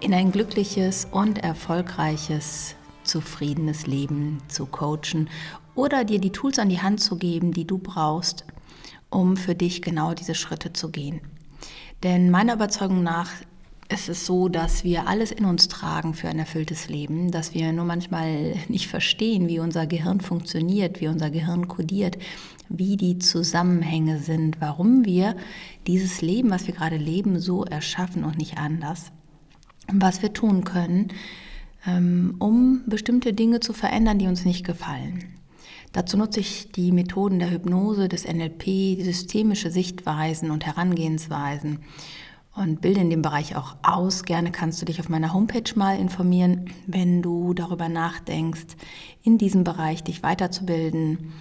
in 0.00 0.14
ein 0.14 0.30
glückliches 0.30 1.08
und 1.10 1.38
erfolgreiches, 1.38 2.76
zufriedenes 3.02 3.86
Leben 3.86 4.38
zu 4.48 4.66
coachen 4.66 5.28
oder 5.74 6.04
dir 6.04 6.20
die 6.20 6.30
Tools 6.30 6.58
an 6.58 6.68
die 6.68 6.80
Hand 6.80 7.00
zu 7.00 7.16
geben, 7.16 7.52
die 7.52 7.66
du 7.66 7.78
brauchst, 7.78 8.44
um 9.10 9.36
für 9.36 9.54
dich 9.54 9.82
genau 9.82 10.14
diese 10.14 10.34
Schritte 10.34 10.72
zu 10.72 10.90
gehen. 10.90 11.20
Denn 12.02 12.30
meiner 12.30 12.54
Überzeugung 12.54 13.02
nach 13.02 13.30
ist 13.88 14.08
es 14.08 14.26
so, 14.26 14.48
dass 14.48 14.84
wir 14.84 15.08
alles 15.08 15.32
in 15.32 15.46
uns 15.46 15.66
tragen 15.66 16.14
für 16.14 16.28
ein 16.28 16.38
erfülltes 16.38 16.88
Leben, 16.88 17.30
dass 17.30 17.54
wir 17.54 17.72
nur 17.72 17.86
manchmal 17.86 18.54
nicht 18.68 18.86
verstehen, 18.86 19.48
wie 19.48 19.58
unser 19.58 19.86
Gehirn 19.86 20.20
funktioniert, 20.20 21.00
wie 21.00 21.08
unser 21.08 21.30
Gehirn 21.30 21.66
kodiert, 21.66 22.18
wie 22.68 22.96
die 22.96 23.18
Zusammenhänge 23.18 24.18
sind, 24.18 24.60
warum 24.60 25.04
wir 25.04 25.34
dieses 25.86 26.20
Leben, 26.20 26.50
was 26.50 26.66
wir 26.66 26.74
gerade 26.74 26.98
leben, 26.98 27.40
so 27.40 27.64
erschaffen 27.64 28.24
und 28.24 28.36
nicht 28.36 28.58
anders 28.58 29.10
was 29.92 30.22
wir 30.22 30.32
tun 30.32 30.64
können, 30.64 31.08
ähm, 31.86 32.34
um 32.38 32.82
bestimmte 32.86 33.32
Dinge 33.32 33.60
zu 33.60 33.72
verändern, 33.72 34.18
die 34.18 34.26
uns 34.26 34.44
nicht 34.44 34.66
gefallen. 34.66 35.24
Dazu 35.92 36.18
nutze 36.18 36.40
ich 36.40 36.72
die 36.72 36.90
Methoden 36.92 37.38
der 37.38 37.50
Hypnose, 37.50 38.08
des 38.08 38.26
NLP, 38.26 39.00
systemische 39.02 39.70
Sichtweisen 39.70 40.50
und 40.50 40.66
Herangehensweisen 40.66 41.78
und 42.54 42.80
bilde 42.80 43.00
in 43.00 43.10
dem 43.10 43.22
Bereich 43.22 43.56
auch 43.56 43.76
aus. 43.82 44.22
Gerne 44.24 44.52
kannst 44.52 44.82
du 44.82 44.86
dich 44.86 45.00
auf 45.00 45.08
meiner 45.08 45.32
Homepage 45.32 45.72
mal 45.76 45.98
informieren, 45.98 46.66
wenn 46.86 47.22
du 47.22 47.54
darüber 47.54 47.88
nachdenkst, 47.88 48.76
in 49.22 49.38
diesem 49.38 49.64
Bereich 49.64 50.04
dich 50.04 50.22
weiterzubilden 50.22 51.32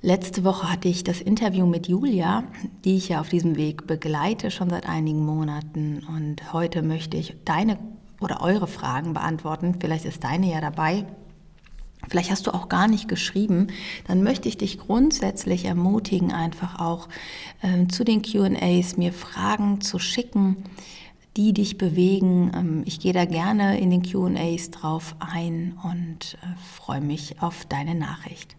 letzte 0.00 0.42
Woche 0.42 0.72
hatte 0.72 0.88
ich 0.88 1.04
das 1.04 1.20
Interview 1.20 1.66
mit 1.66 1.86
Julia, 1.86 2.42
die 2.84 2.96
ich 2.96 3.10
ja 3.10 3.20
auf 3.20 3.28
diesem 3.28 3.54
Weg 3.54 3.86
begleite, 3.86 4.50
schon 4.50 4.70
seit 4.70 4.88
einigen 4.88 5.24
Monaten. 5.24 6.02
Und 6.08 6.52
heute 6.52 6.82
möchte 6.82 7.16
ich 7.16 7.36
deine 7.44 7.78
oder 8.22 8.40
eure 8.40 8.66
Fragen 8.66 9.14
beantworten. 9.14 9.76
Vielleicht 9.80 10.04
ist 10.04 10.24
deine 10.24 10.50
ja 10.50 10.60
dabei. 10.60 11.04
Vielleicht 12.08 12.30
hast 12.30 12.46
du 12.46 12.54
auch 12.54 12.68
gar 12.68 12.88
nicht 12.88 13.08
geschrieben, 13.08 13.68
dann 14.08 14.22
möchte 14.22 14.48
ich 14.48 14.58
dich 14.58 14.78
grundsätzlich 14.78 15.66
ermutigen, 15.66 16.32
einfach 16.32 16.80
auch 16.80 17.08
äh, 17.62 17.86
zu 17.86 18.04
den 18.04 18.22
QAs 18.22 18.96
mir 18.96 19.12
Fragen 19.12 19.80
zu 19.80 19.98
schicken, 20.00 20.64
die 21.36 21.52
dich 21.52 21.78
bewegen. 21.78 22.50
Ähm, 22.54 22.82
ich 22.86 22.98
gehe 23.00 23.12
da 23.12 23.24
gerne 23.24 23.78
in 23.78 23.90
den 23.90 24.02
QAs 24.02 24.70
drauf 24.70 25.14
ein 25.20 25.78
und 25.84 26.38
äh, 26.42 26.46
freue 26.76 27.00
mich 27.00 27.40
auf 27.40 27.64
deine 27.66 27.94
Nachricht. 27.94 28.56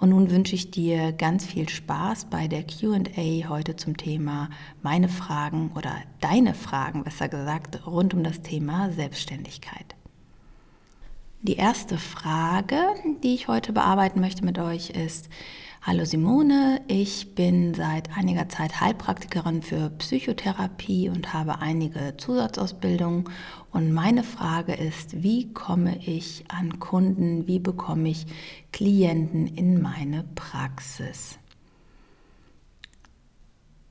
Und 0.00 0.08
nun 0.08 0.30
wünsche 0.30 0.54
ich 0.54 0.70
dir 0.70 1.12
ganz 1.12 1.44
viel 1.44 1.68
Spaß 1.68 2.24
bei 2.30 2.48
der 2.48 2.62
QA 2.62 3.50
heute 3.50 3.76
zum 3.76 3.98
Thema 3.98 4.48
meine 4.80 5.10
Fragen 5.10 5.72
oder 5.76 5.94
deine 6.20 6.54
Fragen, 6.54 7.04
besser 7.04 7.28
gesagt, 7.28 7.86
rund 7.86 8.14
um 8.14 8.24
das 8.24 8.40
Thema 8.40 8.90
Selbstständigkeit. 8.90 9.94
Die 11.42 11.56
erste 11.56 11.98
Frage, 11.98 12.78
die 13.22 13.34
ich 13.34 13.48
heute 13.48 13.74
bearbeiten 13.74 14.20
möchte 14.20 14.42
mit 14.42 14.58
euch, 14.58 14.88
ist, 14.88 15.28
Hallo 15.82 16.04
Simone, 16.04 16.82
ich 16.88 17.34
bin 17.34 17.72
seit 17.72 18.14
einiger 18.14 18.50
Zeit 18.50 18.82
Heilpraktikerin 18.82 19.62
für 19.62 19.88
Psychotherapie 19.88 21.08
und 21.08 21.32
habe 21.32 21.60
einige 21.60 22.18
Zusatzausbildungen. 22.18 23.24
Und 23.72 23.90
meine 23.90 24.22
Frage 24.22 24.74
ist, 24.74 25.22
wie 25.22 25.50
komme 25.54 25.96
ich 26.04 26.44
an 26.48 26.80
Kunden, 26.80 27.46
wie 27.46 27.60
bekomme 27.60 28.10
ich 28.10 28.26
Klienten 28.72 29.46
in 29.46 29.80
meine 29.80 30.24
Praxis? 30.34 31.38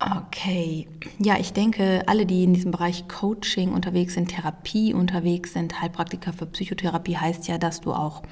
Okay, 0.02 0.88
ja, 1.18 1.38
ich 1.38 1.52
denke, 1.52 2.04
alle, 2.08 2.26
die 2.26 2.46
in 2.46 2.54
diesem 2.54 2.72
Bereich 2.72 3.10
Coaching 3.10 3.74
unterwegs 3.74 4.14
sind, 4.14 4.30
Therapie 4.30 4.94
unterwegs 4.94 5.52
sind, 5.52 5.82
Heilpraktiker 5.82 6.32
für 6.32 6.46
Psychotherapie 6.46 7.18
heißt 7.18 7.50
ja, 7.50 7.58
dass 7.58 7.82
du 7.82 7.92
auch 7.92 8.24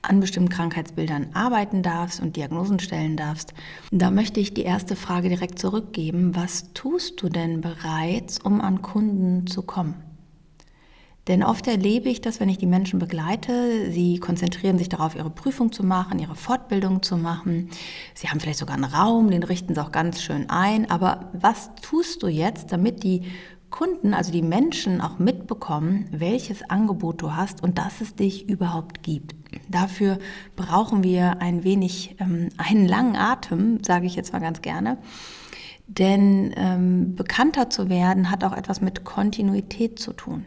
an 0.00 0.20
bestimmten 0.20 0.48
Krankheitsbildern 0.48 1.28
arbeiten 1.34 1.82
darfst 1.82 2.22
und 2.22 2.36
Diagnosen 2.36 2.80
stellen 2.80 3.18
darfst. 3.18 3.52
Da 3.90 4.10
möchte 4.10 4.40
ich 4.40 4.54
die 4.54 4.62
erste 4.62 4.96
Frage 4.96 5.28
direkt 5.28 5.58
zurückgeben. 5.58 6.34
Was 6.34 6.72
tust 6.72 7.20
du 7.22 7.28
denn 7.28 7.60
bereits, 7.60 8.38
um 8.38 8.62
an 8.62 8.80
Kunden 8.80 9.46
zu 9.46 9.60
kommen? 9.60 10.11
Denn 11.28 11.44
oft 11.44 11.68
erlebe 11.68 12.08
ich 12.08 12.20
das, 12.20 12.40
wenn 12.40 12.48
ich 12.48 12.58
die 12.58 12.66
Menschen 12.66 12.98
begleite, 12.98 13.92
sie 13.92 14.18
konzentrieren 14.18 14.76
sich 14.76 14.88
darauf, 14.88 15.14
ihre 15.14 15.30
Prüfung 15.30 15.70
zu 15.70 15.84
machen, 15.84 16.18
ihre 16.18 16.34
Fortbildung 16.34 17.02
zu 17.02 17.16
machen. 17.16 17.70
Sie 18.14 18.28
haben 18.28 18.40
vielleicht 18.40 18.58
sogar 18.58 18.74
einen 18.74 18.84
Raum, 18.84 19.30
den 19.30 19.44
richten 19.44 19.74
sie 19.74 19.80
auch 19.80 19.92
ganz 19.92 20.20
schön 20.20 20.50
ein. 20.50 20.90
Aber 20.90 21.30
was 21.32 21.70
tust 21.80 22.24
du 22.24 22.26
jetzt, 22.26 22.72
damit 22.72 23.04
die 23.04 23.22
Kunden, 23.70 24.14
also 24.14 24.32
die 24.32 24.42
Menschen 24.42 25.00
auch 25.00 25.20
mitbekommen, 25.20 26.06
welches 26.10 26.68
Angebot 26.68 27.22
du 27.22 27.36
hast 27.36 27.62
und 27.62 27.78
dass 27.78 28.00
es 28.00 28.16
dich 28.16 28.48
überhaupt 28.48 29.04
gibt? 29.04 29.36
Dafür 29.68 30.18
brauchen 30.56 31.04
wir 31.04 31.40
ein 31.40 31.62
wenig 31.62 32.16
ähm, 32.18 32.48
einen 32.58 32.88
langen 32.88 33.14
Atem, 33.14 33.78
sage 33.84 34.06
ich 34.06 34.16
jetzt 34.16 34.32
mal 34.32 34.40
ganz 34.40 34.60
gerne. 34.60 34.98
Denn 35.86 36.52
ähm, 36.56 37.14
bekannter 37.14 37.70
zu 37.70 37.88
werden 37.88 38.30
hat 38.30 38.42
auch 38.42 38.56
etwas 38.56 38.80
mit 38.80 39.04
Kontinuität 39.04 40.00
zu 40.00 40.12
tun. 40.12 40.44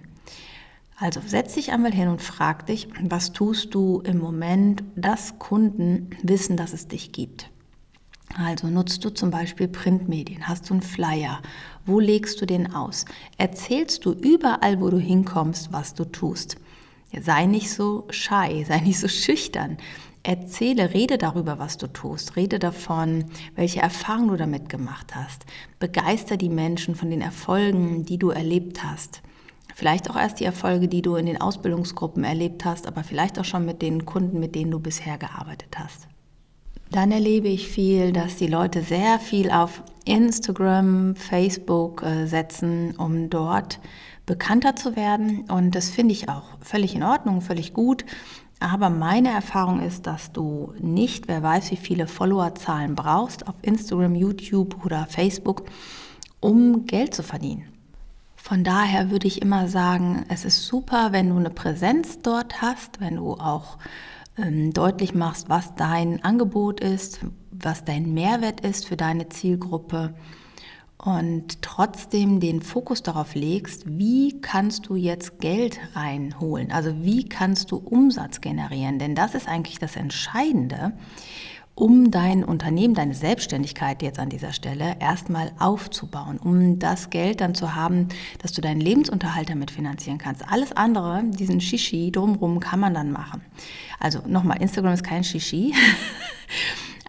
Also 0.97 1.19
setz 1.25 1.55
dich 1.55 1.71
einmal 1.71 1.93
hin 1.93 2.07
und 2.07 2.21
frag 2.21 2.67
dich, 2.67 2.87
was 3.01 3.33
tust 3.33 3.75
du 3.75 4.01
im 4.01 4.17
Moment, 4.17 4.83
dass 4.95 5.37
Kunden 5.39 6.09
wissen, 6.23 6.55
dass 6.55 6.71
es 6.71 6.87
dich 6.87 7.11
gibt. 7.11 7.49
Also 8.37 8.67
nutzt 8.67 9.03
du 9.03 9.09
zum 9.09 9.29
Beispiel 9.29 9.67
Printmedien, 9.67 10.47
hast 10.47 10.69
du 10.69 10.73
einen 10.73 10.81
Flyer, 10.81 11.41
wo 11.85 11.99
legst 11.99 12.41
du 12.41 12.45
den 12.45 12.73
aus? 12.73 13.05
Erzählst 13.37 14.05
du 14.05 14.11
überall, 14.13 14.79
wo 14.81 14.89
du 14.89 14.97
hinkommst, 14.97 15.71
was 15.71 15.93
du 15.93 16.05
tust? 16.05 16.57
Sei 17.17 17.45
nicht 17.45 17.71
so 17.71 18.07
shy, 18.09 18.63
sei 18.67 18.79
nicht 18.79 18.99
so 18.99 19.07
schüchtern. 19.07 19.77
Erzähle, 20.23 20.93
rede 20.93 21.19
darüber, 21.19 21.59
was 21.59 21.77
du 21.77 21.85
tust. 21.85 22.35
Rede 22.35 22.57
davon, 22.57 23.25
welche 23.53 23.79
Erfahrungen 23.79 24.29
du 24.29 24.37
damit 24.37 24.69
gemacht 24.69 25.13
hast. 25.13 25.45
Begeister 25.77 26.35
die 26.35 26.49
Menschen 26.49 26.95
von 26.95 27.11
den 27.11 27.21
Erfolgen, 27.21 28.05
die 28.05 28.17
du 28.17 28.31
erlebt 28.31 28.83
hast. 28.83 29.21
Vielleicht 29.77 30.09
auch 30.09 30.15
erst 30.15 30.39
die 30.39 30.45
Erfolge, 30.45 30.87
die 30.87 31.01
du 31.01 31.17
in 31.17 31.25
den 31.25 31.41
Ausbildungsgruppen 31.41 32.23
erlebt 32.23 32.63
hast, 32.63 32.87
aber 32.87 33.03
vielleicht 33.03 33.37
auch 33.37 33.43
schon 33.43 33.65
mit 33.65 33.81
den 33.81 34.05
Kunden, 34.05 34.39
mit 34.39 34.55
denen 34.55 34.71
du 34.71 34.79
bisher 34.79 35.17
gearbeitet 35.17 35.77
hast. 35.77 36.07
Dann 36.91 37.11
erlebe 37.11 37.49
ich 37.49 37.67
viel, 37.67 38.13
dass 38.13 38.37
die 38.37 38.47
Leute 38.47 38.83
sehr 38.83 39.19
viel 39.19 39.51
auf 39.51 39.83
Instagram, 40.05 41.17
Facebook 41.17 42.03
äh, 42.03 42.25
setzen, 42.25 42.95
um 42.95 43.29
dort 43.29 43.81
bekannter 44.25 44.77
zu 44.77 44.95
werden. 44.95 45.43
Und 45.49 45.75
das 45.75 45.89
finde 45.89 46.13
ich 46.13 46.29
auch 46.29 46.57
völlig 46.61 46.95
in 46.95 47.03
Ordnung, 47.03 47.41
völlig 47.41 47.73
gut. 47.73 48.05
Aber 48.61 48.89
meine 48.89 49.31
Erfahrung 49.31 49.81
ist, 49.81 50.07
dass 50.07 50.31
du 50.31 50.73
nicht, 50.79 51.27
wer 51.27 51.43
weiß, 51.43 51.71
wie 51.71 51.75
viele 51.75 52.07
Followerzahlen 52.07 52.95
brauchst 52.95 53.45
auf 53.45 53.55
Instagram, 53.61 54.15
YouTube 54.15 54.85
oder 54.85 55.05
Facebook, 55.09 55.65
um 56.39 56.85
Geld 56.85 57.13
zu 57.13 57.23
verdienen. 57.23 57.74
Von 58.47 58.63
daher 58.63 59.09
würde 59.09 59.25
ich 59.25 59.41
immer 59.41 59.67
sagen, 59.67 60.23
es 60.29 60.45
ist 60.45 60.67
super, 60.67 61.11
wenn 61.11 61.29
du 61.29 61.35
eine 61.35 61.49
Präsenz 61.49 62.19
dort 62.21 62.61
hast, 62.61 63.01
wenn 63.01 63.15
du 63.15 63.33
auch 63.33 63.79
ähm, 64.37 64.71
deutlich 64.71 65.15
machst, 65.15 65.49
was 65.49 65.73
dein 65.73 66.23
Angebot 66.23 66.79
ist, 66.79 67.21
was 67.49 67.85
dein 67.85 68.13
Mehrwert 68.13 68.61
ist 68.61 68.85
für 68.85 68.97
deine 68.97 69.29
Zielgruppe 69.29 70.13
und 70.99 71.63
trotzdem 71.63 72.39
den 72.39 72.61
Fokus 72.61 73.01
darauf 73.01 73.33
legst, 73.33 73.85
wie 73.97 74.39
kannst 74.41 74.89
du 74.89 74.95
jetzt 74.95 75.39
Geld 75.39 75.79
reinholen? 75.95 76.71
Also 76.71 77.03
wie 77.03 77.27
kannst 77.27 77.71
du 77.71 77.77
Umsatz 77.77 78.41
generieren? 78.41 78.99
Denn 78.99 79.15
das 79.15 79.33
ist 79.33 79.47
eigentlich 79.47 79.79
das 79.79 79.95
Entscheidende, 79.95 80.93
um 81.75 82.09
dein 82.09 82.45
Unternehmen, 82.45 82.93
deine 82.93 83.13
Selbstständigkeit 83.13 84.01
jetzt 84.01 84.17
an 84.17 84.29
dieser 84.29 84.53
Stelle 84.53 84.95
erstmal 84.99 85.51
aufzubauen, 85.59 86.39
um 86.41 86.79
das 86.79 87.09
Geld 87.09 87.41
dann 87.41 87.53
zu 87.53 87.75
haben, 87.75 88.07
dass 88.41 88.53
du 88.53 88.61
deinen 88.61 88.79
Lebensunterhalt 88.79 89.49
damit 89.49 89.71
finanzieren 89.71 90.17
kannst. 90.17 90.49
Alles 90.49 90.71
andere, 90.71 91.23
diesen 91.25 91.59
Shishi 91.59 92.11
drumrum 92.11 92.61
kann 92.61 92.79
man 92.79 92.93
dann 92.93 93.11
machen. 93.11 93.41
Also 93.99 94.19
nochmal, 94.25 94.61
Instagram 94.61 94.93
ist 94.93 95.03
kein 95.03 95.25
Shishi. 95.25 95.73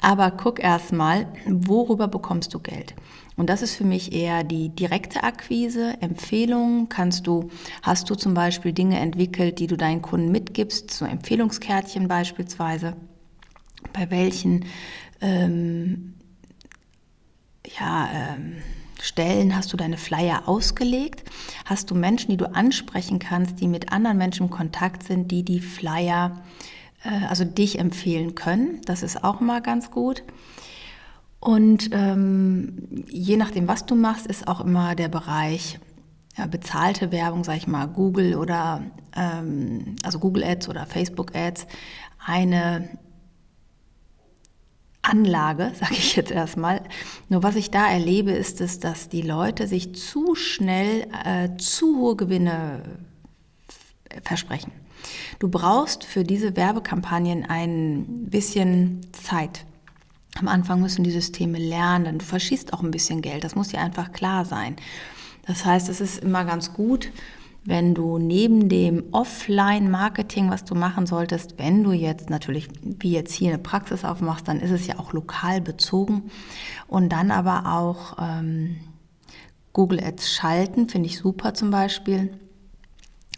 Aber 0.01 0.31
guck 0.31 0.63
erstmal, 0.63 1.27
worüber 1.47 2.07
bekommst 2.07 2.53
du 2.53 2.59
Geld? 2.59 2.95
Und 3.37 3.51
das 3.51 3.63
ist 3.63 3.75
für 3.75 3.85
mich 3.85 4.13
eher 4.13 4.45
die 4.45 4.69
direkte 4.69 5.23
Akquise, 5.23 5.95
Empfehlungen. 6.01 6.89
Kannst 6.89 7.27
du, 7.27 7.51
hast 7.83 8.09
du 8.11 8.15
zum 8.15 8.35
Beispiel 8.35 8.73
Dinge 8.73 8.99
entwickelt, 8.99 9.59
die 9.59 9.67
du 9.67 9.77
deinen 9.77 10.03
Kunden 10.03 10.31
mitgibst, 10.31 10.91
so 10.91 11.05
Empfehlungskärtchen 11.05 12.09
beispielsweise, 12.09 12.95
bei 13.93 14.11
welchen 14.11 14.65
ähm, 15.21 16.15
ja, 17.79 18.09
ähm, 18.13 18.57
Stellen 19.01 19.55
hast 19.55 19.73
du 19.73 19.77
deine 19.77 19.99
Flyer 19.99 20.49
ausgelegt? 20.49 21.25
Hast 21.65 21.91
du 21.91 21.95
Menschen, 21.95 22.31
die 22.31 22.37
du 22.37 22.53
ansprechen 22.53 23.19
kannst, 23.19 23.61
die 23.61 23.69
mit 23.69 23.93
anderen 23.93 24.19
Menschen 24.19 24.47
in 24.47 24.51
Kontakt 24.51 25.03
sind, 25.03 25.31
die 25.31 25.45
die 25.45 25.61
Flyer 25.61 26.43
äh, 27.07 27.27
also 27.27 27.45
dich 27.45 27.79
empfehlen 27.79 28.35
können. 28.35 28.81
Das 28.85 29.03
ist 29.03 29.23
auch 29.23 29.41
immer 29.41 29.61
ganz 29.61 29.91
gut. 29.91 30.23
Und 31.41 31.91
ähm, 31.93 33.05
je 33.09 33.37
nachdem, 33.37 33.69
was 33.69 33.87
du 33.87 33.95
machst, 33.95 34.27
ist 34.27 34.49
auch 34.49 34.61
immer 34.61 34.95
der 34.95 35.09
Bereich 35.09 35.79
ja, 36.37 36.47
bezahlte 36.47 37.13
Werbung, 37.13 37.45
sage 37.45 37.59
ich 37.59 37.67
mal, 37.67 37.87
Google 37.87 38.35
oder 38.35 38.83
ähm, 39.15 39.97
also 40.03 40.19
Google 40.19 40.45
Ads 40.45 40.69
oder 40.69 40.87
Facebook 40.87 41.35
Ads 41.37 41.67
eine 42.25 42.89
Anlage, 45.09 45.73
sage 45.81 45.95
ich 45.95 46.17
jetzt 46.17 46.31
erstmal. 46.31 46.83
Nur 47.29 47.43
was 47.43 47.57
ich 47.57 47.71
da 47.71 47.89
erlebe, 47.89 48.33
ist 48.33 48.61
es, 48.61 48.81
dass 48.81 49.09
die 49.09 49.23
Leute 49.23 49.67
sich 49.67 49.95
zu 49.95 50.35
schnell 50.35 51.07
äh, 51.25 51.57
zu 51.59 51.99
hohe 51.99 52.17
Gewinne 52.17 52.83
versprechen. 54.23 54.73
Du 55.39 55.49
brauchst 55.49 56.05
für 56.05 56.25
diese 56.25 56.57
Werbekampagnen 56.57 57.45
ein 57.45 58.27
bisschen 58.29 59.01
Zeit. 59.13 59.65
Am 60.39 60.49
Anfang 60.49 60.81
müssen 60.81 61.05
die 61.05 61.11
Systeme 61.11 61.59
lernen. 61.59 62.19
Du 62.19 62.25
verschießt 62.25 62.73
auch 62.73 62.83
ein 62.83 62.91
bisschen 62.91 63.23
Geld. 63.23 63.45
Das 63.45 63.55
muss 63.55 63.69
dir 63.69 63.81
einfach 63.81 64.13
klar 64.13 64.45
sein. 64.45 64.77
Das 65.47 65.65
heißt, 65.65 65.89
es 65.89 66.01
ist 66.01 66.23
immer 66.23 66.45
ganz 66.45 66.73
gut, 66.73 67.11
wenn 67.67 67.95
du 67.95 68.19
neben 68.19 68.69
dem 68.69 69.05
Offline-Marketing, 69.13 70.51
was 70.51 70.65
du 70.65 70.75
machen 70.75 71.07
solltest, 71.07 71.59
wenn 71.59 71.83
du 71.83 71.93
jetzt 71.93 72.31
natürlich 72.31 72.69
wie 72.83 73.11
jetzt 73.11 73.35
hier 73.35 73.49
eine 73.49 73.59
Praxis 73.59 74.05
aufmachst, 74.05 74.47
dann 74.49 74.61
ist 74.61 74.71
es 74.71 74.87
ja 74.87 74.99
auch 74.99 75.13
lokal 75.13 75.61
bezogen. 75.61 76.31
Und 76.87 77.11
dann 77.11 77.31
aber 77.31 77.73
auch 77.77 78.17
ähm, 78.21 78.77
Google 79.73 80.03
Ads 80.03 80.33
schalten, 80.33 80.89
finde 80.89 81.09
ich 81.09 81.19
super 81.19 81.55
zum 81.55 81.71
Beispiel 81.71 82.31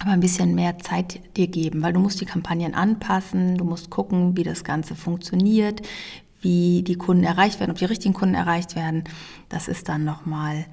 aber 0.00 0.12
ein 0.12 0.20
bisschen 0.20 0.54
mehr 0.54 0.78
Zeit 0.78 1.36
dir 1.36 1.48
geben, 1.48 1.82
weil 1.82 1.92
du 1.92 2.00
musst 2.00 2.20
die 2.20 2.24
Kampagnen 2.24 2.74
anpassen, 2.74 3.56
du 3.56 3.64
musst 3.64 3.90
gucken, 3.90 4.36
wie 4.36 4.44
das 4.44 4.62
Ganze 4.62 4.94
funktioniert, 4.94 5.82
wie 6.40 6.82
die 6.84 6.94
Kunden 6.94 7.24
erreicht 7.24 7.58
werden, 7.58 7.72
ob 7.72 7.78
die 7.78 7.84
richtigen 7.84 8.14
Kunden 8.14 8.36
erreicht 8.36 8.76
werden. 8.76 9.04
Das 9.48 9.66
ist 9.66 9.88
dann 9.88 10.04
nochmal 10.04 10.66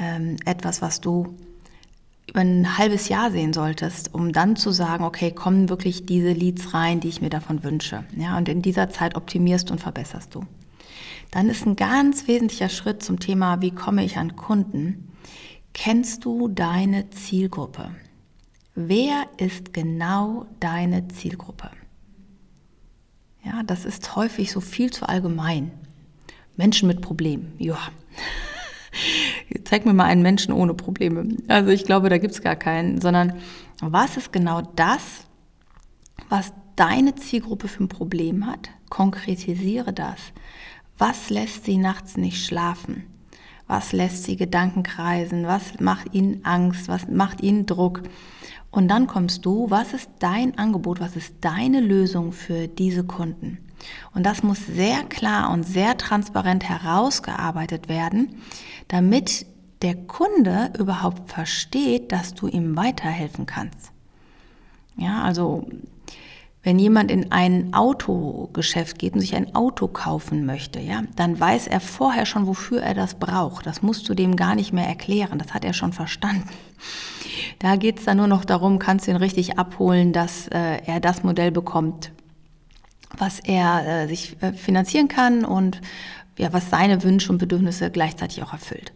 ähm, 0.00 0.36
etwas, 0.44 0.82
was 0.82 1.00
du 1.00 1.36
über 2.28 2.40
ein 2.40 2.76
halbes 2.76 3.08
Jahr 3.08 3.30
sehen 3.30 3.52
solltest, 3.52 4.12
um 4.12 4.32
dann 4.32 4.56
zu 4.56 4.70
sagen, 4.70 5.04
okay, 5.04 5.30
kommen 5.30 5.68
wirklich 5.68 6.06
diese 6.06 6.32
Leads 6.32 6.74
rein, 6.74 7.00
die 7.00 7.08
ich 7.08 7.20
mir 7.20 7.30
davon 7.30 7.62
wünsche. 7.62 8.04
Ja, 8.16 8.36
und 8.36 8.48
in 8.48 8.62
dieser 8.62 8.90
Zeit 8.90 9.16
optimierst 9.16 9.70
und 9.70 9.80
verbesserst 9.80 10.34
du. 10.34 10.44
Dann 11.30 11.48
ist 11.48 11.66
ein 11.66 11.76
ganz 11.76 12.28
wesentlicher 12.28 12.68
Schritt 12.68 13.02
zum 13.02 13.20
Thema, 13.20 13.60
wie 13.60 13.70
komme 13.70 14.04
ich 14.04 14.16
an 14.16 14.36
Kunden? 14.36 15.12
Kennst 15.74 16.24
du 16.24 16.48
deine 16.48 17.10
Zielgruppe? 17.10 17.90
Wer 18.74 19.26
ist 19.38 19.72
genau 19.72 20.46
deine 20.60 21.08
Zielgruppe? 21.08 21.70
Ja, 23.44 23.62
das 23.62 23.84
ist 23.84 24.16
häufig 24.16 24.50
so 24.50 24.60
viel 24.60 24.90
zu 24.90 25.08
allgemein. 25.08 25.70
Menschen 26.56 26.88
mit 26.88 27.00
Problemen, 27.00 27.54
ja. 27.58 27.78
Zeig 29.64 29.86
mir 29.86 29.94
mal 29.94 30.04
einen 30.04 30.22
Menschen 30.22 30.52
ohne 30.52 30.74
Probleme. 30.74 31.28
Also 31.48 31.70
ich 31.70 31.84
glaube, 31.84 32.08
da 32.08 32.18
gibt 32.18 32.34
es 32.34 32.42
gar 32.42 32.56
keinen, 32.56 33.00
sondern 33.00 33.34
was 33.80 34.16
ist 34.16 34.32
genau 34.32 34.62
das, 34.74 35.26
was 36.28 36.52
deine 36.76 37.14
Zielgruppe 37.14 37.68
für 37.68 37.84
ein 37.84 37.88
Problem 37.88 38.46
hat? 38.46 38.70
Konkretisiere 38.90 39.92
das. 39.92 40.18
Was 40.98 41.30
lässt 41.30 41.64
sie 41.64 41.76
nachts 41.76 42.16
nicht 42.16 42.44
schlafen? 42.44 43.04
Was 43.66 43.92
lässt 43.92 44.24
sie 44.24 44.36
Gedanken 44.36 44.82
kreisen? 44.82 45.46
Was 45.46 45.80
macht 45.80 46.14
ihnen 46.14 46.44
Angst? 46.44 46.88
Was 46.88 47.08
macht 47.08 47.42
ihnen 47.42 47.66
Druck? 47.66 48.02
Und 48.70 48.88
dann 48.88 49.06
kommst 49.06 49.44
du, 49.44 49.70
was 49.70 49.92
ist 49.92 50.10
dein 50.18 50.56
Angebot, 50.58 51.00
was 51.00 51.16
ist 51.16 51.34
deine 51.40 51.80
Lösung 51.80 52.32
für 52.32 52.68
diese 52.68 53.04
Kunden? 53.04 53.58
Und 54.14 54.24
das 54.24 54.42
muss 54.42 54.66
sehr 54.66 55.02
klar 55.04 55.50
und 55.50 55.62
sehr 55.62 55.96
transparent 55.96 56.68
herausgearbeitet 56.68 57.88
werden, 57.88 58.42
damit 58.88 59.46
der 59.82 59.94
Kunde 59.94 60.72
überhaupt 60.78 61.30
versteht, 61.30 62.12
dass 62.12 62.34
du 62.34 62.48
ihm 62.48 62.76
weiterhelfen 62.76 63.46
kannst. 63.46 63.92
Ja, 64.96 65.22
also 65.22 65.66
wenn 66.66 66.80
jemand 66.80 67.12
in 67.12 67.30
ein 67.30 67.74
Autogeschäft 67.74 68.98
geht 68.98 69.14
und 69.14 69.20
sich 69.20 69.36
ein 69.36 69.54
Auto 69.54 69.86
kaufen 69.86 70.46
möchte, 70.46 70.80
ja, 70.80 71.04
dann 71.14 71.38
weiß 71.38 71.68
er 71.68 71.78
vorher 71.78 72.26
schon, 72.26 72.48
wofür 72.48 72.82
er 72.82 72.92
das 72.92 73.14
braucht. 73.14 73.66
Das 73.66 73.82
musst 73.82 74.08
du 74.08 74.14
dem 74.14 74.34
gar 74.34 74.56
nicht 74.56 74.72
mehr 74.72 74.88
erklären. 74.88 75.38
Das 75.38 75.54
hat 75.54 75.64
er 75.64 75.74
schon 75.74 75.92
verstanden. 75.92 76.48
Da 77.60 77.76
geht 77.76 78.00
es 78.00 78.06
dann 78.06 78.16
nur 78.16 78.26
noch 78.26 78.44
darum, 78.44 78.80
kannst 78.80 79.06
du 79.06 79.12
ihn 79.12 79.16
richtig 79.16 79.60
abholen, 79.60 80.12
dass 80.12 80.48
äh, 80.48 80.82
er 80.84 80.98
das 80.98 81.22
Modell 81.22 81.52
bekommt, 81.52 82.10
was 83.16 83.40
er 83.40 84.04
äh, 84.04 84.08
sich 84.08 84.36
äh, 84.40 84.52
finanzieren 84.52 85.08
kann 85.08 85.44
und 85.44 85.80
ja, 86.38 86.52
was 86.52 86.70
seine 86.70 87.02
Wünsche 87.02 87.32
und 87.32 87.38
Bedürfnisse 87.38 87.90
gleichzeitig 87.90 88.42
auch 88.42 88.52
erfüllt. 88.52 88.92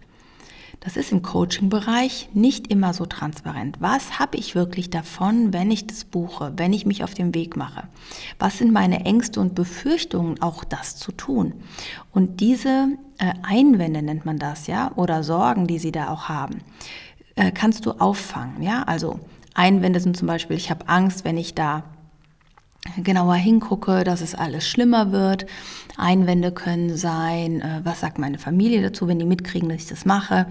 Das 0.81 0.97
ist 0.97 1.13
im 1.13 1.21
Coaching-Bereich 1.21 2.31
nicht 2.33 2.69
immer 2.69 2.95
so 2.95 3.05
transparent. 3.05 3.77
Was 3.81 4.19
habe 4.19 4.39
ich 4.39 4.55
wirklich 4.55 4.89
davon, 4.89 5.53
wenn 5.53 5.71
ich 5.71 5.87
das 5.87 6.05
buche, 6.05 6.55
wenn 6.57 6.73
ich 6.73 6.87
mich 6.87 7.05
auf 7.05 7.13
den 7.13 7.35
Weg 7.35 7.55
mache? 7.55 7.83
Was 8.39 8.57
sind 8.57 8.73
meine 8.73 9.05
Ängste 9.05 9.41
und 9.41 9.55
Befürchtungen, 9.55 10.41
auch 10.41 10.65
das 10.65 10.97
zu 10.97 11.13
tun? 11.13 11.53
Und 12.13 12.41
diese 12.41 12.89
äh, 13.19 13.35
Einwände 13.43 14.01
nennt 14.01 14.25
man 14.25 14.39
das, 14.39 14.69
ja, 14.69 14.93
oder 14.97 15.23
Sorgen, 15.23 15.67
die 15.67 15.79
Sie 15.79 15.93
da 15.93 16.09
auch 16.09 16.31
haben, 16.31 16.63
äh, 17.37 17.53
kannst 17.53 17.85
du 17.85 17.93
auffangen, 17.93 18.63
ja? 18.63 18.83
Also 18.85 19.21
Einwände 19.53 20.01
sind 20.01 20.17
zum 20.17 20.29
Beispiel, 20.29 20.57
ich 20.57 20.71
habe 20.71 20.89
Angst, 20.89 21.25
wenn 21.27 21.37
ich 21.37 21.55
da 21.55 21.85
genauer 23.03 23.35
hingucke, 23.35 24.05
dass 24.05 24.21
es 24.21 24.35
alles 24.35 24.67
schlimmer 24.67 25.13
wird. 25.13 25.47
Einwände 25.97 26.51
können 26.51 26.97
sein, 26.97 27.61
äh, 27.61 27.81
was 27.85 28.01
sagt 28.01 28.19
meine 28.19 28.39
Familie 28.39 28.81
dazu, 28.83 29.07
wenn 29.07 29.19
die 29.19 29.27
mitkriegen, 29.27 29.69
dass 29.69 29.83
ich 29.83 29.89
das 29.89 30.07
mache? 30.07 30.47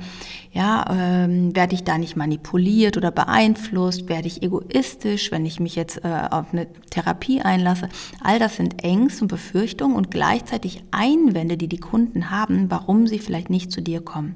Ja, 0.51 0.86
ähm, 0.91 1.55
werde 1.55 1.74
ich 1.74 1.83
da 1.83 1.98
nicht 1.98 2.15
manipuliert 2.15 2.98
oder 2.98 3.12
beeinflusst? 3.12 4.09
Werde 4.09 4.27
ich 4.27 4.43
egoistisch, 4.43 5.31
wenn 5.31 5.45
ich 5.45 5.59
mich 5.59 5.75
jetzt 5.75 6.03
äh, 6.03 6.27
auf 6.29 6.53
eine 6.53 6.67
Therapie 6.91 7.41
einlasse? 7.41 7.89
All 8.24 8.38
das 8.38 8.57
sind 8.57 8.83
Ängste 8.83 9.24
und 9.24 9.27
Befürchtungen 9.29 9.95
und 9.95 10.12
gleichzeitig 10.12 10.83
Einwände, 10.91 11.57
die 11.57 11.67
die 11.67 11.79
Kunden 11.79 12.29
haben, 12.29 12.69
warum 12.69 13.07
sie 13.07 13.19
vielleicht 13.19 13.50
nicht 13.50 13.71
zu 13.71 13.81
dir 13.81 14.01
kommen. 14.01 14.36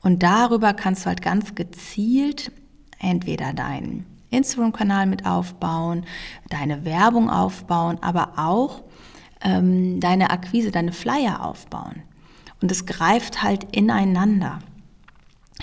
Und 0.00 0.22
darüber 0.22 0.72
kannst 0.72 1.04
du 1.04 1.06
halt 1.08 1.22
ganz 1.22 1.54
gezielt 1.54 2.52
entweder 2.98 3.52
deinen 3.52 4.06
Instagram-Kanal 4.32 5.06
mit 5.06 5.26
aufbauen, 5.26 6.04
deine 6.48 6.84
Werbung 6.84 7.30
aufbauen, 7.30 7.98
aber 8.00 8.32
auch 8.36 8.82
ähm, 9.42 10.00
deine 10.00 10.30
Akquise, 10.30 10.70
deine 10.70 10.92
Flyer 10.92 11.44
aufbauen. 11.44 12.02
Und 12.60 12.70
es 12.70 12.86
greift 12.86 13.42
halt 13.42 13.74
ineinander. 13.76 14.60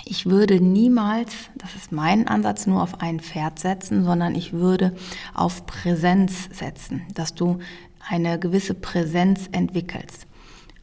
Ich 0.04 0.26
würde 0.26 0.60
niemals, 0.60 1.32
das 1.56 1.74
ist 1.74 1.92
mein 1.92 2.26
Ansatz, 2.28 2.66
nur 2.66 2.82
auf 2.82 3.00
ein 3.00 3.20
Pferd 3.20 3.58
setzen, 3.58 4.04
sondern 4.04 4.34
ich 4.34 4.52
würde 4.52 4.94
auf 5.34 5.66
Präsenz 5.66 6.48
setzen, 6.52 7.02
dass 7.14 7.34
du 7.34 7.58
eine 8.08 8.38
gewisse 8.38 8.74
Präsenz 8.74 9.48
entwickelst. 9.52 10.26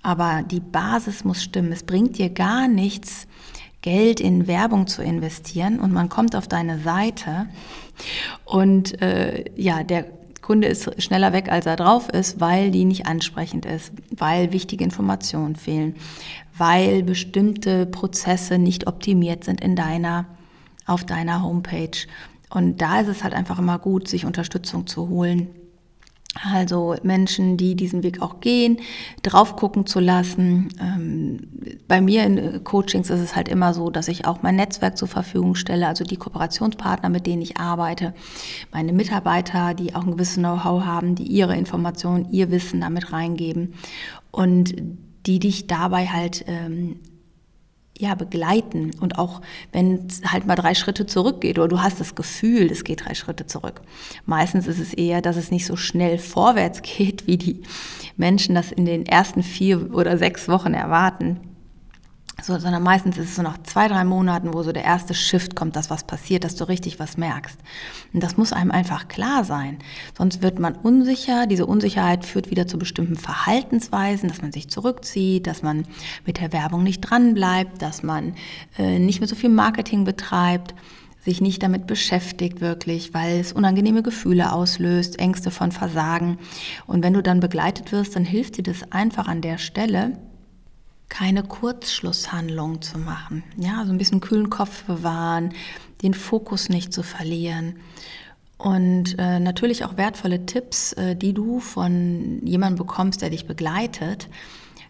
Aber 0.03 0.43
die 0.43 0.59
Basis 0.59 1.23
muss 1.23 1.43
stimmen. 1.43 1.71
Es 1.71 1.83
bringt 1.83 2.17
dir 2.17 2.29
gar 2.29 2.67
nichts, 2.67 3.27
Geld 3.81 4.19
in 4.19 4.47
Werbung 4.47 4.87
zu 4.87 5.01
investieren 5.01 5.79
und 5.79 5.93
man 5.93 6.09
kommt 6.09 6.35
auf 6.35 6.47
deine 6.47 6.79
Seite 6.79 7.47
und 8.45 9.01
äh, 9.01 9.45
ja, 9.55 9.83
der 9.83 10.05
Kunde 10.41 10.67
ist 10.67 11.01
schneller 11.01 11.33
weg, 11.33 11.51
als 11.51 11.65
er 11.65 11.75
drauf 11.75 12.09
ist, 12.09 12.39
weil 12.39 12.71
die 12.71 12.85
nicht 12.85 13.05
ansprechend 13.05 13.65
ist, 13.65 13.91
weil 14.15 14.53
wichtige 14.53 14.83
Informationen 14.83 15.55
fehlen, 15.55 15.95
weil 16.57 17.03
bestimmte 17.03 17.85
Prozesse 17.85 18.57
nicht 18.57 18.87
optimiert 18.87 19.43
sind 19.43 19.61
in 19.61 19.75
deiner, 19.75 20.25
auf 20.85 21.05
deiner 21.05 21.43
Homepage. 21.43 22.07
Und 22.49 22.81
da 22.81 23.01
ist 23.01 23.09
es 23.09 23.23
halt 23.23 23.33
einfach 23.33 23.59
immer 23.59 23.77
gut, 23.77 24.07
sich 24.07 24.25
Unterstützung 24.25 24.87
zu 24.87 25.09
holen 25.09 25.49
also 26.43 26.95
Menschen, 27.03 27.57
die 27.57 27.75
diesen 27.75 28.03
Weg 28.03 28.21
auch 28.21 28.39
gehen, 28.39 28.77
drauf 29.23 29.55
gucken 29.55 29.85
zu 29.85 29.99
lassen. 29.99 30.69
Ähm, 30.79 31.39
bei 31.87 32.01
mir 32.01 32.23
in 32.23 32.63
Coachings 32.63 33.09
ist 33.09 33.19
es 33.19 33.35
halt 33.35 33.47
immer 33.47 33.73
so, 33.73 33.89
dass 33.89 34.07
ich 34.07 34.25
auch 34.25 34.41
mein 34.41 34.55
Netzwerk 34.55 34.97
zur 34.97 35.07
Verfügung 35.07 35.55
stelle, 35.55 35.87
also 35.87 36.03
die 36.03 36.17
Kooperationspartner, 36.17 37.09
mit 37.09 37.25
denen 37.25 37.41
ich 37.41 37.57
arbeite, 37.57 38.13
meine 38.71 38.93
Mitarbeiter, 38.93 39.73
die 39.73 39.95
auch 39.95 40.03
ein 40.03 40.11
gewisses 40.11 40.37
Know-how 40.37 40.83
haben, 40.83 41.15
die 41.15 41.27
ihre 41.27 41.55
Informationen, 41.55 42.31
ihr 42.31 42.51
Wissen 42.51 42.81
damit 42.81 43.11
reingeben 43.11 43.73
und 44.31 44.75
die 45.25 45.39
dich 45.39 45.67
dabei 45.67 46.07
halt 46.07 46.45
ähm, 46.47 46.97
ja, 47.99 48.15
begleiten 48.15 48.91
und 48.99 49.17
auch 49.17 49.41
wenn 49.71 50.07
es 50.07 50.21
halt 50.25 50.45
mal 50.45 50.55
drei 50.55 50.75
Schritte 50.75 51.05
zurückgeht 51.05 51.57
oder 51.57 51.67
du 51.67 51.81
hast 51.81 51.99
das 51.99 52.15
Gefühl, 52.15 52.71
es 52.71 52.83
geht 52.83 53.05
drei 53.05 53.13
Schritte 53.13 53.45
zurück. 53.45 53.81
Meistens 54.25 54.67
ist 54.67 54.79
es 54.79 54.93
eher, 54.93 55.21
dass 55.21 55.35
es 55.35 55.51
nicht 55.51 55.65
so 55.65 55.75
schnell 55.75 56.17
vorwärts 56.17 56.81
geht, 56.97 57.27
wie 57.27 57.37
die 57.37 57.63
Menschen 58.15 58.55
das 58.55 58.71
in 58.71 58.85
den 58.85 59.05
ersten 59.05 59.43
vier 59.43 59.93
oder 59.93 60.17
sechs 60.17 60.47
Wochen 60.47 60.73
erwarten. 60.73 61.39
So, 62.43 62.57
sondern 62.59 62.83
meistens 62.83 63.17
ist 63.17 63.29
es 63.29 63.35
so 63.35 63.41
nach 63.41 63.57
zwei, 63.63 63.87
drei 63.87 64.03
Monaten, 64.03 64.53
wo 64.53 64.61
so 64.61 64.71
der 64.71 64.83
erste 64.83 65.15
Shift 65.15 65.55
kommt, 65.55 65.75
dass 65.75 65.89
was 65.89 66.03
passiert, 66.03 66.43
dass 66.43 66.55
du 66.55 66.65
richtig 66.65 66.99
was 66.99 67.17
merkst. 67.17 67.57
Und 68.13 68.21
das 68.21 68.37
muss 68.37 68.53
einem 68.53 68.69
einfach 68.69 69.07
klar 69.07 69.43
sein. 69.43 69.79
Sonst 70.15 70.43
wird 70.43 70.59
man 70.59 70.75
unsicher. 70.75 71.47
Diese 71.47 71.65
Unsicherheit 71.65 72.25
führt 72.25 72.51
wieder 72.51 72.67
zu 72.67 72.77
bestimmten 72.77 73.15
Verhaltensweisen, 73.15 74.29
dass 74.29 74.43
man 74.43 74.51
sich 74.51 74.69
zurückzieht, 74.69 75.47
dass 75.47 75.63
man 75.63 75.85
mit 76.27 76.39
der 76.39 76.53
Werbung 76.53 76.83
nicht 76.83 77.01
dranbleibt, 77.01 77.81
dass 77.81 78.03
man 78.03 78.35
äh, 78.77 78.99
nicht 78.99 79.19
mehr 79.19 79.27
so 79.27 79.35
viel 79.35 79.49
Marketing 79.49 80.03
betreibt 80.03 80.75
sich 81.19 81.41
nicht 81.41 81.61
damit 81.61 81.87
beschäftigt 81.87 82.61
wirklich, 82.61 83.13
weil 83.13 83.41
es 83.41 83.51
unangenehme 83.51 84.01
Gefühle 84.01 84.53
auslöst, 84.53 85.19
Ängste 85.19 85.51
von 85.51 85.73
Versagen. 85.73 86.37
Und 86.85 87.03
wenn 87.03 87.11
du 87.11 87.21
dann 87.21 87.41
begleitet 87.41 87.91
wirst, 87.91 88.15
dann 88.15 88.23
hilft 88.23 88.55
dir 88.55 88.63
das 88.63 88.93
einfach 88.93 89.27
an 89.27 89.41
der 89.41 89.57
Stelle, 89.57 90.13
keine 91.09 91.43
Kurzschlusshandlung 91.43 92.81
zu 92.81 92.97
machen. 92.99 93.43
Ja, 93.57 93.85
so 93.85 93.91
ein 93.91 93.97
bisschen 93.97 94.19
kühlen 94.19 94.49
Kopf 94.49 94.83
bewahren, 94.83 95.53
den 96.03 96.13
Fokus 96.13 96.69
nicht 96.69 96.93
zu 96.93 97.03
verlieren. 97.03 97.75
Und 98.57 99.15
äh, 99.19 99.39
natürlich 99.39 99.85
auch 99.85 99.97
wertvolle 99.97 100.45
Tipps, 100.45 100.93
äh, 100.93 101.15
die 101.15 101.33
du 101.33 101.59
von 101.59 102.41
jemandem 102.43 102.85
bekommst, 102.85 103.21
der 103.21 103.29
dich 103.29 103.45
begleitet, 103.45 104.29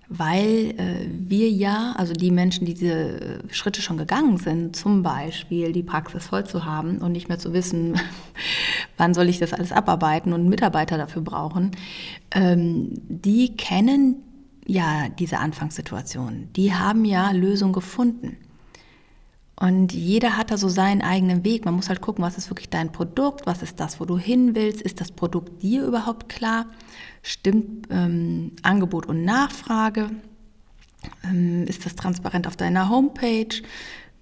weil 0.09 0.73
äh, 0.77 1.09
wir 1.09 1.49
ja, 1.49 1.93
also 1.97 2.13
die 2.13 2.31
Menschen, 2.31 2.65
die 2.65 2.75
diese 2.75 3.39
Schritte 3.49 3.81
schon 3.81 3.97
gegangen 3.97 4.37
sind, 4.37 4.75
zum 4.75 5.03
Beispiel 5.03 5.73
die 5.73 5.83
Praxis 5.83 6.27
voll 6.27 6.45
zu 6.45 6.63
haben 6.63 6.99
und 6.99 7.11
nicht 7.11 7.27
mehr 7.27 7.39
zu 7.39 7.51
wissen, 7.51 7.99
wann 8.97 9.13
soll 9.13 9.27
ich 9.27 9.39
das 9.39 9.51
alles 9.51 9.73
abarbeiten 9.73 10.31
und 10.31 10.47
Mitarbeiter 10.47 10.97
dafür 10.97 11.21
brauchen, 11.21 11.71
ähm, 12.31 12.89
die 13.09 13.57
kennen 13.57 14.23
ja 14.67 15.09
diese 15.09 15.39
Anfangssituation. 15.39 16.49
Die 16.55 16.73
haben 16.73 17.05
ja 17.05 17.31
Lösungen 17.31 17.73
gefunden. 17.73 18.37
Und 19.59 19.91
jeder 19.91 20.37
hat 20.37 20.51
da 20.51 20.57
so 20.57 20.69
seinen 20.69 21.01
eigenen 21.01 21.43
Weg. 21.43 21.65
Man 21.65 21.73
muss 21.73 21.89
halt 21.89 21.99
gucken, 21.99 22.23
was 22.23 22.37
ist 22.37 22.51
wirklich 22.51 22.69
dein 22.69 22.91
Produkt, 22.91 23.47
was 23.47 23.63
ist 23.63 23.79
das, 23.79 23.99
wo 23.99 24.05
du 24.05 24.17
hin 24.17 24.53
willst, 24.53 24.81
ist 24.81 25.01
das 25.01 25.11
Produkt 25.11 25.63
dir 25.63 25.83
überhaupt 25.83 26.29
klar, 26.29 26.67
stimmt 27.23 27.87
ähm, 27.89 28.51
Angebot 28.61 29.07
und 29.07 29.23
Nachfrage, 29.23 30.11
ähm, 31.23 31.63
ist 31.63 31.87
das 31.87 31.95
transparent 31.95 32.45
auf 32.45 32.55
deiner 32.55 32.89
Homepage, 32.89 33.63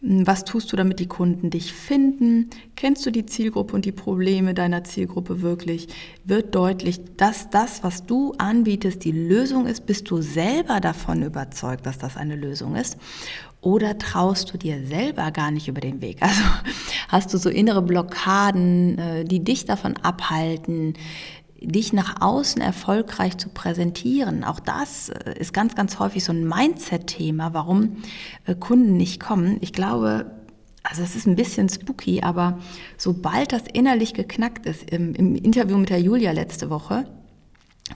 was 0.07 0.43
tust 0.43 0.71
du, 0.71 0.75
damit 0.75 1.00
die 1.00 1.07
Kunden 1.07 1.50
dich 1.50 1.74
finden? 1.74 2.51
Kennst 2.75 3.05
du 3.05 3.12
die 3.12 3.25
Zielgruppe 3.25 3.75
und 3.75 3.85
die 3.85 3.91
Probleme 3.91 4.53
deiner 4.53 4.83
Zielgruppe 4.83 5.41
wirklich? 5.41 5.88
Wird 6.24 6.53
deutlich, 6.53 7.01
dass 7.17 7.50
das, 7.50 7.83
was 7.83 8.05
du 8.05 8.33
anbietest, 8.38 9.03
die 9.03 9.12
Lösung 9.12 9.65
ist? 9.65 9.88
Bist 9.88 10.12
du 10.12 10.21
selber 10.21 10.79
davon 10.79 11.24
überzeugt, 11.24 11.88
dass 11.88 11.97
das 11.97 12.17
eine 12.17 12.35
Lösung 12.35 12.75
ist? 12.75 12.97
Oder 13.62 13.97
traust 13.97 14.53
du 14.53 14.59
dir 14.59 14.85
selber 14.85 15.31
gar 15.31 15.50
nicht 15.50 15.67
über 15.67 15.81
den 15.81 16.01
Weg? 16.01 16.19
Also 16.25 16.43
hast 17.07 17.33
du 17.33 17.38
so 17.38 17.50
innere 17.50 17.81
Blockaden, 17.81 18.97
äh, 19.00 19.25
die 19.25 19.43
dich 19.43 19.65
davon 19.65 19.95
abhalten, 19.97 20.93
dich 21.67 21.93
nach 21.93 22.22
außen 22.22 22.62
erfolgreich 22.62 23.38
zu 23.38 23.50
präsentieren. 23.50 24.43
Auch 24.43 24.60
das 24.60 25.10
äh, 25.10 25.34
ist 25.39 25.53
ganz, 25.53 25.75
ganz 25.75 26.00
häufig 26.00 26.24
so 26.24 26.31
ein 26.31 26.48
Mindset-Thema, 26.48 27.53
warum 27.53 27.98
äh, 28.45 28.55
Kunden 28.55 28.98
nicht 28.98 29.19
kommen. 29.19 29.57
Ich 29.62 29.74
glaube, 29.74 30.31
also 30.84 31.01
es 31.01 31.15
ist 31.15 31.27
ein 31.27 31.36
bisschen 31.36 31.69
spooky, 31.69 32.22
aber 32.22 32.60
sobald 32.98 33.51
das 33.51 33.63
innerlich 33.74 34.13
geknackt 34.13 34.65
ist, 34.65 34.89
im, 34.89 35.13
im 35.15 35.36
Interview 35.36 35.77
mit 35.77 35.89
der 35.89 36.00
Julia 36.00 36.31
letzte 36.31 36.69
Woche 36.69 37.05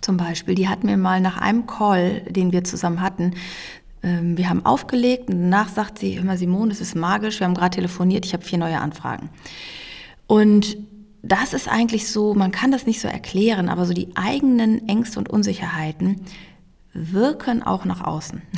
zum 0.02 0.18
Beispiel, 0.18 0.56
die 0.56 0.68
hat 0.68 0.84
mir 0.84 0.98
mal 0.98 1.20
nach 1.20 1.38
einem 1.38 1.66
Call, 1.66 2.22
den 2.22 2.52
wir 2.52 2.64
zusammen 2.64 3.02
hatten, 3.02 3.34
ähm, 4.04 4.38
wir 4.38 4.50
haben 4.50 4.66
aufgelegt 4.66 5.30
und 5.30 5.42
danach 5.42 5.70
sagt 5.70 6.00
sie 6.00 6.14
immer, 6.14 6.38
Simone, 6.38 6.70
das 6.70 6.82
ist 6.82 6.96
magisch, 6.96 7.40
wir 7.40 7.48
haben 7.48 7.56
gerade 7.56 7.76
telefoniert, 7.76 8.26
ich 8.26 8.34
habe 8.34 8.44
vier 8.44 8.60
neue 8.60 8.80
Anfragen. 8.80 9.30
Und 10.28 10.78
das 11.22 11.54
ist 11.54 11.68
eigentlich 11.68 12.08
so, 12.08 12.34
man 12.34 12.52
kann 12.52 12.72
das 12.72 12.86
nicht 12.86 13.02
so 13.02 13.08
erklären, 13.08 13.70
aber 13.70 13.86
so 13.86 13.94
die 13.94 14.16
eigenen 14.16 14.88
Ängste 14.88 15.20
und 15.20 15.30
Unsicherheiten 15.30 16.22
wirken 16.94 17.64
auch 17.64 17.86
nach 17.86 18.04
außen. 18.04 18.42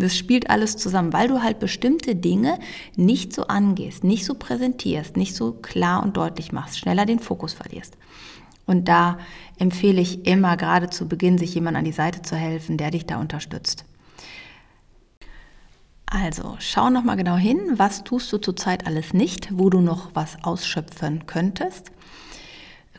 Das 0.00 0.16
spielt 0.16 0.48
alles 0.48 0.76
zusammen, 0.76 1.12
weil 1.12 1.26
du 1.26 1.42
halt 1.42 1.58
bestimmte 1.58 2.14
Dinge 2.14 2.60
nicht 2.94 3.32
so 3.32 3.48
angehst, 3.48 4.04
nicht 4.04 4.24
so 4.24 4.34
präsentierst, 4.34 5.16
nicht 5.16 5.34
so 5.34 5.54
klar 5.54 6.04
und 6.04 6.16
deutlich 6.16 6.52
machst, 6.52 6.78
schneller 6.78 7.04
den 7.04 7.18
Fokus 7.18 7.52
verlierst. 7.52 7.98
Und 8.64 8.86
da 8.86 9.18
empfehle 9.58 10.00
ich 10.00 10.24
immer 10.24 10.56
gerade 10.56 10.88
zu 10.88 11.08
Beginn, 11.08 11.36
sich 11.36 11.52
jemand 11.52 11.76
an 11.76 11.84
die 11.84 11.90
Seite 11.90 12.22
zu 12.22 12.36
helfen, 12.36 12.76
der 12.76 12.92
dich 12.92 13.06
da 13.06 13.18
unterstützt. 13.18 13.86
Also, 16.06 16.56
schau 16.60 16.90
noch 16.90 17.02
mal 17.02 17.16
genau 17.16 17.36
hin, 17.36 17.58
was 17.74 18.04
tust 18.04 18.32
du 18.32 18.38
zurzeit 18.38 18.86
alles 18.86 19.12
nicht, 19.14 19.48
wo 19.58 19.68
du 19.68 19.80
noch 19.80 20.10
was 20.14 20.36
ausschöpfen 20.44 21.26
könntest. 21.26 21.90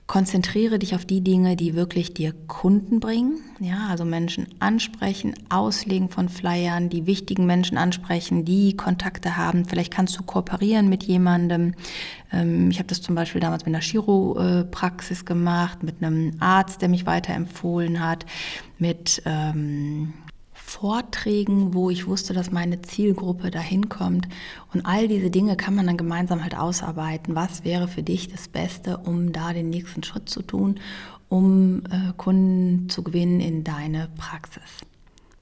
Konzentriere 0.09 0.79
dich 0.79 0.95
auf 0.95 1.05
die 1.05 1.21
Dinge, 1.21 1.55
die 1.55 1.75
wirklich 1.75 2.15
dir 2.15 2.33
Kunden 2.47 2.99
bringen. 2.99 3.41
Ja, 3.59 3.89
also 3.91 4.05
Menschen 4.05 4.47
ansprechen, 4.57 5.35
auslegen 5.49 6.09
von 6.09 6.29
Flyern, 6.29 6.89
die 6.89 7.05
wichtigen 7.05 7.45
Menschen 7.45 7.77
ansprechen, 7.77 8.43
die 8.43 8.75
Kontakte 8.75 9.37
haben. 9.37 9.65
Vielleicht 9.65 9.93
kannst 9.93 10.17
du 10.17 10.23
kooperieren 10.23 10.89
mit 10.89 11.03
jemandem. 11.03 11.75
Ähm, 12.31 12.71
ich 12.71 12.79
habe 12.79 12.87
das 12.87 13.03
zum 13.03 13.13
Beispiel 13.13 13.39
damals 13.39 13.67
mit 13.67 13.75
einer 13.75 13.83
Chiropraxis 13.83 15.25
gemacht, 15.25 15.83
mit 15.83 16.01
einem 16.01 16.31
Arzt, 16.39 16.81
der 16.81 16.89
mich 16.89 17.05
weiterempfohlen 17.05 18.03
hat, 18.03 18.25
mit 18.79 19.21
ähm, 19.27 20.13
Vorträgen, 20.69 21.73
wo 21.73 21.89
ich 21.89 22.05
wusste, 22.05 22.33
dass 22.33 22.51
meine 22.51 22.81
Zielgruppe 22.83 23.49
dahin 23.49 23.89
kommt. 23.89 24.27
Und 24.71 24.85
all 24.85 25.07
diese 25.07 25.31
Dinge 25.31 25.57
kann 25.57 25.73
man 25.73 25.87
dann 25.87 25.97
gemeinsam 25.97 26.43
halt 26.43 26.55
ausarbeiten. 26.55 27.35
Was 27.35 27.65
wäre 27.65 27.87
für 27.87 28.03
dich 28.03 28.29
das 28.29 28.47
Beste, 28.47 28.97
um 28.97 29.31
da 29.31 29.51
den 29.51 29.71
nächsten 29.71 30.03
Schritt 30.03 30.29
zu 30.29 30.43
tun, 30.43 30.79
um 31.27 31.81
äh, 31.89 32.13
Kunden 32.15 32.87
zu 32.87 33.01
gewinnen 33.01 33.39
in 33.39 33.63
deine 33.63 34.09
Praxis? 34.15 34.61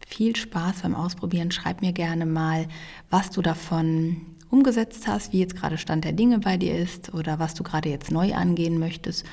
Viel 0.08 0.34
Spaß 0.34 0.84
beim 0.84 0.96
Ausprobieren. 0.96 1.52
Schreib 1.52 1.82
mir 1.82 1.92
gerne 1.92 2.26
mal, 2.26 2.68
was 3.10 3.30
du 3.30 3.42
davon 3.42 4.22
umgesetzt 4.50 5.08
hast, 5.08 5.34
wie 5.34 5.40
jetzt 5.40 5.58
gerade 5.58 5.78
Stand 5.78 6.06
der 6.06 6.14
Dinge 6.14 6.40
bei 6.40 6.56
dir 6.56 6.76
ist 6.76 7.14
oder 7.14 7.38
was 7.38 7.54
du 7.54 7.64
gerade 7.64 7.90
jetzt 7.90 8.12
neu 8.12 8.34
angehen 8.34 8.80
möchtest. 8.80 9.26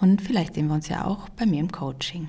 Und 0.00 0.22
vielleicht 0.22 0.54
sehen 0.54 0.68
wir 0.68 0.74
uns 0.74 0.88
ja 0.88 1.04
auch 1.04 1.28
bei 1.28 1.44
mir 1.44 1.60
im 1.60 1.70
Coaching. 1.70 2.28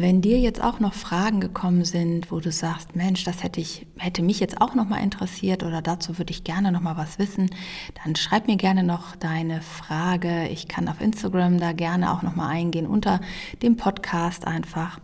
Wenn 0.00 0.20
dir 0.20 0.38
jetzt 0.38 0.62
auch 0.62 0.78
noch 0.78 0.94
Fragen 0.94 1.40
gekommen 1.40 1.84
sind, 1.84 2.30
wo 2.30 2.38
du 2.38 2.52
sagst, 2.52 2.94
Mensch, 2.94 3.24
das 3.24 3.42
hätte 3.42 3.60
ich 3.60 3.84
hätte 3.98 4.22
mich 4.22 4.38
jetzt 4.38 4.60
auch 4.60 4.76
noch 4.76 4.88
mal 4.88 5.02
interessiert 5.02 5.64
oder 5.64 5.82
dazu 5.82 6.18
würde 6.18 6.30
ich 6.30 6.44
gerne 6.44 6.70
noch 6.70 6.80
mal 6.80 6.96
was 6.96 7.18
wissen, 7.18 7.50
dann 8.04 8.14
schreib 8.14 8.46
mir 8.46 8.56
gerne 8.56 8.84
noch 8.84 9.16
deine 9.16 9.60
Frage. 9.60 10.46
Ich 10.50 10.68
kann 10.68 10.86
auf 10.86 11.00
Instagram 11.00 11.58
da 11.58 11.72
gerne 11.72 12.12
auch 12.12 12.22
noch 12.22 12.36
mal 12.36 12.46
eingehen 12.46 12.86
unter 12.86 13.20
dem 13.60 13.76
Podcast 13.76 14.46
einfach 14.46 15.00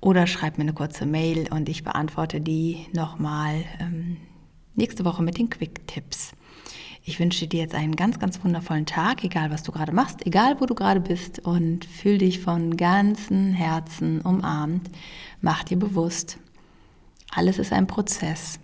oder 0.00 0.26
schreib 0.26 0.58
mir 0.58 0.62
eine 0.62 0.72
kurze 0.72 1.06
Mail 1.06 1.46
und 1.52 1.68
ich 1.68 1.84
beantworte 1.84 2.40
die 2.40 2.88
noch 2.92 3.20
mal 3.20 3.62
ähm, 3.78 4.16
nächste 4.74 5.04
Woche 5.04 5.22
mit 5.22 5.38
den 5.38 5.50
Quick 5.50 5.86
Tipps. 5.86 6.32
Ich 7.08 7.20
wünsche 7.20 7.46
dir 7.46 7.60
jetzt 7.60 7.74
einen 7.76 7.94
ganz, 7.94 8.18
ganz 8.18 8.42
wundervollen 8.42 8.84
Tag, 8.84 9.22
egal 9.22 9.52
was 9.52 9.62
du 9.62 9.70
gerade 9.70 9.92
machst, 9.92 10.26
egal 10.26 10.60
wo 10.60 10.66
du 10.66 10.74
gerade 10.74 10.98
bist 10.98 11.38
und 11.38 11.84
fühl 11.84 12.18
dich 12.18 12.40
von 12.40 12.76
ganzem 12.76 13.52
Herzen 13.52 14.20
umarmt. 14.22 14.90
Mach 15.40 15.62
dir 15.62 15.78
bewusst, 15.78 16.38
alles 17.30 17.60
ist 17.60 17.72
ein 17.72 17.86
Prozess. 17.86 18.58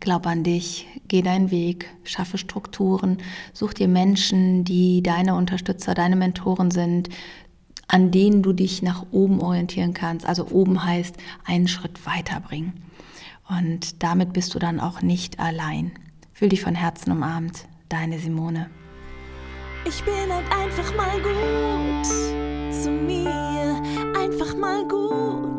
Glaub 0.00 0.26
an 0.26 0.42
dich, 0.42 0.88
geh 1.06 1.22
deinen 1.22 1.52
Weg, 1.52 1.88
schaffe 2.02 2.36
Strukturen, 2.36 3.18
such 3.52 3.74
dir 3.74 3.86
Menschen, 3.86 4.64
die 4.64 5.00
deine 5.00 5.36
Unterstützer, 5.36 5.94
deine 5.94 6.16
Mentoren 6.16 6.72
sind, 6.72 7.10
an 7.86 8.10
denen 8.10 8.42
du 8.42 8.54
dich 8.54 8.82
nach 8.82 9.06
oben 9.12 9.40
orientieren 9.40 9.94
kannst. 9.94 10.26
Also 10.26 10.48
oben 10.48 10.82
heißt 10.82 11.14
einen 11.44 11.68
Schritt 11.68 12.06
weiterbringen. 12.06 12.72
Und 13.48 14.02
damit 14.02 14.32
bist 14.32 14.52
du 14.52 14.58
dann 14.58 14.80
auch 14.80 15.00
nicht 15.00 15.38
allein. 15.38 15.92
Fühl 16.36 16.50
dich 16.50 16.60
von 16.60 16.74
Herzen 16.74 17.12
umarmt. 17.12 17.66
Deine 17.88 18.18
Simone. 18.18 18.68
Ich 19.86 20.04
bin 20.04 20.30
halt 20.30 20.44
einfach 20.52 20.94
mal 20.94 21.18
gut 21.22 22.06
zu 22.74 22.90
mir, 22.90 23.80
einfach 24.14 24.54
mal 24.54 24.86
gut. 24.86 25.55